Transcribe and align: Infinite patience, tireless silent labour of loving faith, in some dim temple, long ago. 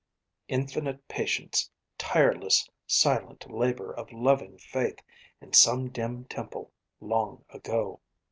Infinite 0.47 1.07
patience, 1.07 1.69
tireless 1.99 2.67
silent 2.87 3.47
labour 3.51 3.91
of 3.91 4.11
loving 4.11 4.57
faith, 4.57 4.97
in 5.39 5.53
some 5.53 5.89
dim 5.91 6.25
temple, 6.25 6.71
long 6.99 7.45
ago. 7.51 7.99